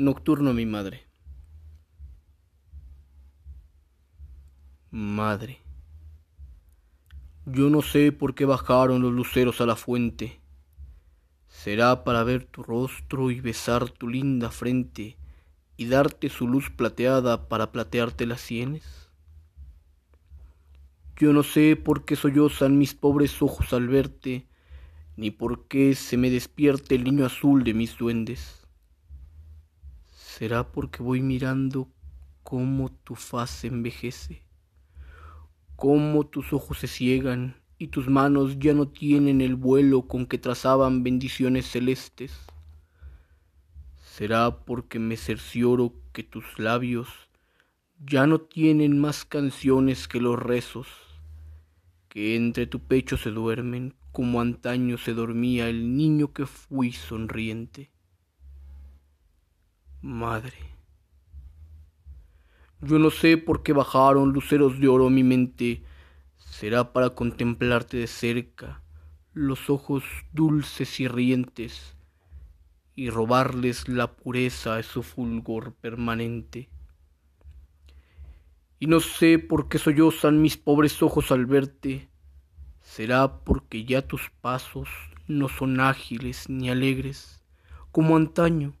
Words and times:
Nocturno 0.00 0.54
mi 0.54 0.64
madre. 0.64 1.02
Madre. 4.90 5.60
Yo 7.44 7.68
no 7.68 7.82
sé 7.82 8.10
por 8.10 8.34
qué 8.34 8.46
bajaron 8.46 9.02
los 9.02 9.12
luceros 9.12 9.60
a 9.60 9.66
la 9.66 9.76
fuente. 9.76 10.40
Será 11.48 12.02
para 12.02 12.24
ver 12.24 12.46
tu 12.46 12.62
rostro 12.62 13.30
y 13.30 13.42
besar 13.42 13.90
tu 13.90 14.08
linda 14.08 14.50
frente 14.50 15.18
y 15.76 15.84
darte 15.84 16.30
su 16.30 16.48
luz 16.48 16.70
plateada 16.70 17.50
para 17.50 17.70
platearte 17.70 18.24
las 18.24 18.40
sienes. 18.40 19.10
Yo 21.18 21.34
no 21.34 21.42
sé 21.42 21.76
por 21.76 22.06
qué 22.06 22.16
sollozan 22.16 22.78
mis 22.78 22.94
pobres 22.94 23.42
ojos 23.42 23.74
al 23.74 23.86
verte, 23.88 24.46
ni 25.18 25.30
por 25.30 25.68
qué 25.68 25.94
se 25.94 26.16
me 26.16 26.30
despierte 26.30 26.94
el 26.94 27.04
niño 27.04 27.26
azul 27.26 27.64
de 27.64 27.74
mis 27.74 27.98
duendes. 27.98 28.60
¿Será 30.40 30.72
porque 30.72 31.02
voy 31.02 31.20
mirando 31.20 31.86
cómo 32.42 32.90
tu 32.90 33.14
faz 33.14 33.62
envejece? 33.64 34.42
Cómo 35.76 36.24
tus 36.28 36.54
ojos 36.54 36.78
se 36.78 36.86
ciegan 36.86 37.56
y 37.76 37.88
tus 37.88 38.08
manos 38.08 38.58
ya 38.58 38.72
no 38.72 38.88
tienen 38.88 39.42
el 39.42 39.54
vuelo 39.54 40.08
con 40.08 40.24
que 40.24 40.38
trazaban 40.38 41.02
bendiciones 41.02 41.66
celestes. 41.66 42.32
¿Será 44.02 44.64
porque 44.64 44.98
me 44.98 45.18
cercioro 45.18 45.92
que 46.14 46.22
tus 46.22 46.58
labios 46.58 47.08
ya 48.02 48.26
no 48.26 48.40
tienen 48.40 48.98
más 48.98 49.26
canciones 49.26 50.08
que 50.08 50.22
los 50.22 50.38
rezos, 50.38 50.86
que 52.08 52.34
entre 52.34 52.66
tu 52.66 52.80
pecho 52.80 53.18
se 53.18 53.28
duermen 53.28 53.94
como 54.10 54.40
antaño 54.40 54.96
se 54.96 55.12
dormía 55.12 55.68
el 55.68 55.98
niño 55.98 56.32
que 56.32 56.46
fui 56.46 56.92
sonriente? 56.92 57.90
Madre. 60.02 60.56
Yo 62.80 62.98
no 62.98 63.10
sé 63.10 63.36
por 63.36 63.62
qué 63.62 63.74
bajaron 63.74 64.32
luceros 64.32 64.80
de 64.80 64.88
oro 64.88 65.08
a 65.08 65.10
mi 65.10 65.22
mente. 65.22 65.82
Será 66.38 66.94
para 66.94 67.10
contemplarte 67.10 67.98
de 67.98 68.06
cerca, 68.06 68.80
los 69.34 69.68
ojos 69.68 70.02
dulces 70.32 71.00
y 71.00 71.06
rientes, 71.06 71.96
y 72.96 73.10
robarles 73.10 73.88
la 73.88 74.16
pureza 74.16 74.76
a 74.76 74.82
su 74.82 75.02
fulgor 75.02 75.74
permanente. 75.74 76.70
Y 78.78 78.86
no 78.86 79.00
sé 79.00 79.38
por 79.38 79.68
qué 79.68 79.76
sollozan 79.78 80.40
mis 80.40 80.56
pobres 80.56 81.02
ojos 81.02 81.30
al 81.30 81.44
verte. 81.44 82.08
Será 82.80 83.44
porque 83.44 83.84
ya 83.84 84.00
tus 84.00 84.30
pasos 84.40 84.88
no 85.28 85.50
son 85.50 85.78
ágiles 85.78 86.48
ni 86.48 86.70
alegres, 86.70 87.44
como 87.92 88.16
antaño 88.16 88.79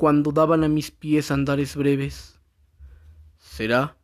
cuando 0.00 0.32
daban 0.32 0.64
a 0.64 0.68
mis 0.68 0.90
pies 0.90 1.30
andares 1.30 1.76
breves. 1.76 2.40
Será 3.36 3.98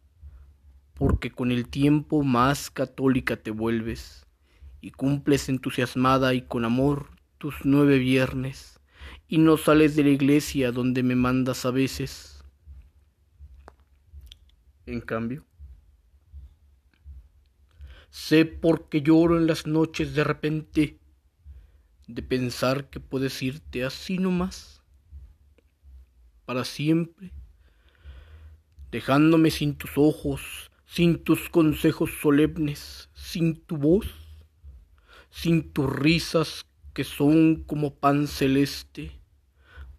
porque 0.93 1.31
con 1.31 1.51
el 1.51 1.69
tiempo 1.69 2.23
más 2.23 2.71
católica 2.71 3.39
te 3.39 3.51
vuelves 3.51 4.27
y 4.83 4.91
cumples 4.91 5.49
entusiasmada 5.49 6.35
y 6.35 6.43
con 6.43 6.67
amor 6.67 7.13
tus 7.39 7.55
nueve 7.65 7.99
viernes 7.99 8.79
y 9.27 9.39
no 9.39 9.57
sales 9.57 9.97
de 9.97 10.05
la 10.05 10.11
iglesia 10.11 10.71
donde 10.71 11.03
me 11.03 11.17
mandas 11.17 11.65
a 11.65 11.71
veces. 11.71 12.45
En 14.85 15.01
cambio, 15.01 15.47
sé 18.11 18.45
por 18.45 18.91
qué 18.91 19.01
lloro 19.01 19.39
en 19.39 19.47
las 19.47 19.67
noches 19.67 20.15
de 20.15 20.25
repente 20.25 20.99
de 22.07 22.23
pensar 22.23 22.91
que 22.91 23.01
puedes 23.01 23.43
irte 23.43 23.83
así 23.83 24.19
nomás 24.19 24.76
para 26.47 26.65
siempre, 26.65 27.33
dejándome 28.91 29.51
sin 29.51 29.75
tus 29.75 29.91
ojos, 29.97 30.71
sin 30.87 31.23
tus 31.23 31.51
consejos 31.51 32.11
solemnes, 32.23 33.11
sin 33.15 33.61
tu 33.61 33.77
voz, 33.77 34.07
sin 35.29 35.71
tus 35.73 35.93
risas 35.93 36.65
que 36.95 37.05
son 37.05 37.65
como 37.67 37.95
pan 37.95 38.27
celeste. 38.29 39.21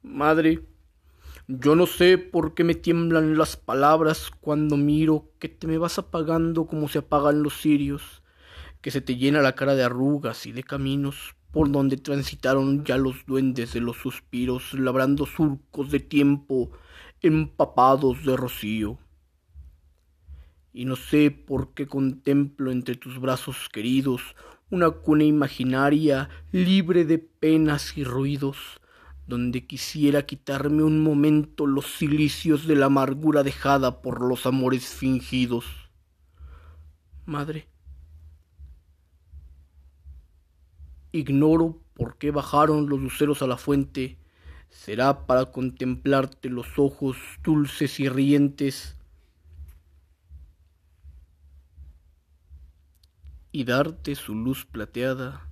Madre, 0.02 0.64
yo 1.48 1.76
no 1.76 1.86
sé 1.86 2.18
por 2.18 2.54
qué 2.56 2.64
me 2.64 2.76
tiemblan 2.76 3.38
las 3.38 3.56
palabras 3.56 4.32
cuando 4.42 4.78
miro 4.78 5.30
que 5.40 5.50
te 5.50 5.68
me 5.68 5.78
vas 5.78 6.00
apagando 6.00 6.66
como 6.66 6.88
se 6.88 7.00
apagan 7.00 7.44
los 7.44 7.62
cirios, 7.62 8.24
que 8.82 8.90
se 8.90 9.02
te 9.02 9.16
llena 9.18 9.42
la 9.42 9.56
cara 9.56 9.76
de 9.76 9.84
arrugas 9.84 10.46
y 10.46 10.54
de 10.54 10.64
caminos 10.64 11.36
por 11.58 11.72
donde 11.72 11.98
transitaron 11.98 12.86
ya 12.86 12.98
los 12.98 13.26
duendes 13.26 13.74
de 13.74 13.82
los 13.82 13.98
suspiros, 13.98 14.76
labrando 14.76 15.26
surcos 15.26 15.90
de 15.90 16.00
tiempo 16.00 16.70
empapados 17.24 18.24
de 18.24 18.38
rocío. 18.38 19.00
Y 20.72 20.86
no 20.86 20.96
sé 20.96 21.32
por 21.32 21.74
qué 21.74 21.88
contemplo 21.88 22.72
entre 22.72 22.94
tus 22.94 23.20
brazos 23.20 23.70
queridos 23.74 24.22
una 24.70 24.92
cuna 24.92 25.24
imaginaria 25.24 26.30
libre 26.52 27.06
de 27.06 27.18
penas 27.18 27.98
y 27.98 28.04
ruidos, 28.04 28.80
donde 29.26 29.66
quisiera 29.66 30.28
quitarme 30.28 30.84
un 30.84 31.02
momento 31.02 31.66
los 31.66 31.88
cilicios 31.88 32.68
de 32.68 32.76
la 32.76 32.86
amargura 32.86 33.42
dejada 33.42 34.04
por 34.04 34.22
los 34.22 34.46
amores 34.46 34.86
fingidos. 34.86 35.66
Madre, 37.26 37.68
Ignoro 41.18 41.82
por 41.96 42.18
qué 42.18 42.30
bajaron 42.30 42.88
los 42.90 43.02
luceros 43.02 43.42
a 43.42 43.48
la 43.48 43.58
fuente. 43.58 44.18
Será 44.70 45.26
para 45.26 45.52
contemplarte 45.52 46.50
los 46.50 46.78
ojos 46.78 47.18
dulces 47.44 48.00
y 48.00 48.08
rientes 48.08 48.96
y 53.52 53.64
darte 53.64 54.14
su 54.14 54.36
luz 54.36 54.66
plateada 54.66 55.50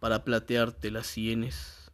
para 0.00 0.24
platearte 0.24 0.90
las 0.90 1.06
sienes. 1.06 1.92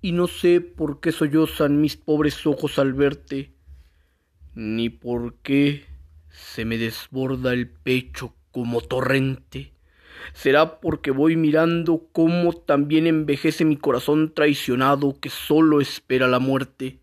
Y 0.00 0.12
no 0.12 0.28
sé 0.28 0.62
por 0.62 1.00
qué 1.00 1.12
sollozan 1.12 1.80
mis 1.80 1.96
pobres 1.96 2.46
ojos 2.46 2.78
al 2.78 2.94
verte, 2.94 3.52
ni 4.54 4.88
por 4.88 5.34
qué 5.40 5.84
se 6.30 6.64
me 6.64 6.78
desborda 6.78 7.52
el 7.52 7.68
pecho 7.68 8.34
como 8.52 8.80
torrente 8.80 9.75
será 10.32 10.80
porque 10.80 11.10
voy 11.10 11.36
mirando 11.36 12.08
cómo 12.12 12.52
también 12.52 13.06
envejece 13.06 13.64
mi 13.64 13.76
corazón 13.76 14.32
traicionado 14.34 15.18
que 15.20 15.30
solo 15.30 15.80
espera 15.80 16.28
la 16.28 16.38
muerte. 16.38 17.00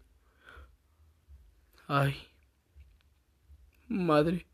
Ay, 1.87 2.15
madre, 3.87 4.47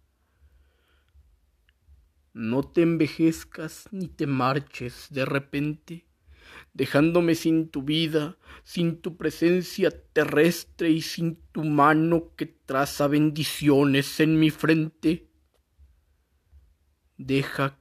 no 2.33 2.63
te 2.63 2.81
envejezcas 2.81 3.87
ni 3.91 4.07
te 4.07 4.27
marches 4.27 5.07
de 5.09 5.25
repente, 5.25 6.05
dejándome 6.73 7.35
sin 7.35 7.69
tu 7.69 7.83
vida, 7.83 8.37
sin 8.63 9.01
tu 9.01 9.17
presencia 9.17 9.91
terrestre 10.13 10.89
y 10.89 11.01
sin 11.01 11.37
tu 11.51 11.63
mano 11.63 12.35
que 12.35 12.45
traza 12.45 13.07
bendiciones 13.07 14.19
en 14.19 14.39
mi 14.39 14.51
frente. 14.51 15.27
Deja 17.17 17.78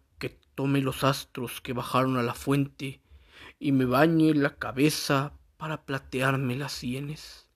tome 0.58 0.80
los 0.80 1.04
astros 1.04 1.60
que 1.60 1.72
bajaron 1.72 2.16
a 2.16 2.24
la 2.24 2.34
fuente 2.34 3.00
y 3.60 3.70
me 3.70 3.84
bañe 3.84 4.34
la 4.34 4.56
cabeza 4.56 5.32
para 5.56 5.86
platearme 5.86 6.56
las 6.56 6.72
sienes 6.72 7.48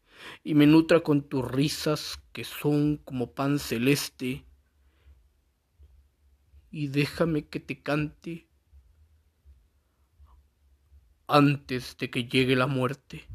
y 0.44 0.54
me 0.54 0.68
nutra 0.68 1.00
con 1.00 1.22
tus 1.22 1.44
risas 1.50 2.22
que 2.32 2.44
son 2.44 2.98
como 2.98 3.32
pan 3.32 3.58
celeste 3.58 4.46
y 6.70 6.86
déjame 6.86 7.48
que 7.48 7.58
te 7.58 7.82
cante 7.82 8.46
antes 11.26 11.96
de 11.98 12.08
que 12.08 12.26
llegue 12.26 12.54
la 12.54 12.68
muerte. 12.68 13.26